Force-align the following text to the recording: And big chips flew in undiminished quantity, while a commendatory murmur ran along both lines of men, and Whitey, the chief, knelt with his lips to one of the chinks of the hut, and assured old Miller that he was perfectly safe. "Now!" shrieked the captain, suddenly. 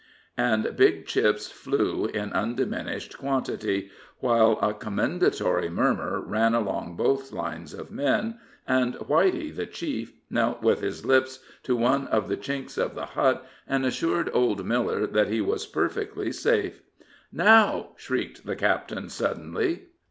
And 0.39 0.75
big 0.75 1.05
chips 1.05 1.51
flew 1.51 2.05
in 2.07 2.33
undiminished 2.33 3.19
quantity, 3.19 3.91
while 4.17 4.57
a 4.59 4.73
commendatory 4.73 5.69
murmur 5.69 6.19
ran 6.19 6.55
along 6.55 6.95
both 6.95 7.31
lines 7.31 7.71
of 7.75 7.91
men, 7.91 8.39
and 8.67 8.95
Whitey, 8.95 9.55
the 9.55 9.67
chief, 9.67 10.13
knelt 10.27 10.63
with 10.63 10.81
his 10.81 11.05
lips 11.05 11.37
to 11.61 11.75
one 11.75 12.07
of 12.07 12.29
the 12.29 12.35
chinks 12.37 12.79
of 12.79 12.95
the 12.95 13.05
hut, 13.05 13.45
and 13.67 13.85
assured 13.85 14.31
old 14.33 14.65
Miller 14.65 15.05
that 15.05 15.27
he 15.27 15.39
was 15.39 15.67
perfectly 15.67 16.31
safe. 16.31 16.81
"Now!" 17.31 17.89
shrieked 17.95 18.43
the 18.43 18.55
captain, 18.55 19.07
suddenly. 19.07 19.83